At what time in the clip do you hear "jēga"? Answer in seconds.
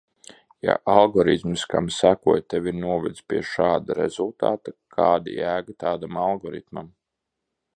5.41-5.77